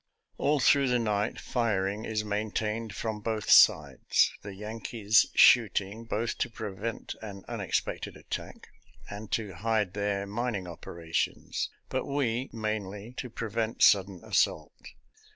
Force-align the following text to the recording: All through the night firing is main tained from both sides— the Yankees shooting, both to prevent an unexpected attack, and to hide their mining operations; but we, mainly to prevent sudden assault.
All 0.39 0.59
through 0.59 0.87
the 0.87 0.97
night 0.97 1.39
firing 1.39 2.05
is 2.05 2.23
main 2.25 2.49
tained 2.51 2.91
from 2.91 3.21
both 3.21 3.51
sides— 3.51 4.31
the 4.41 4.55
Yankees 4.55 5.27
shooting, 5.35 6.05
both 6.05 6.39
to 6.39 6.49
prevent 6.49 7.13
an 7.21 7.43
unexpected 7.47 8.17
attack, 8.17 8.69
and 9.11 9.31
to 9.33 9.53
hide 9.53 9.93
their 9.93 10.25
mining 10.25 10.67
operations; 10.67 11.69
but 11.87 12.05
we, 12.07 12.49
mainly 12.51 13.13
to 13.19 13.29
prevent 13.29 13.83
sudden 13.83 14.21
assault. 14.23 14.73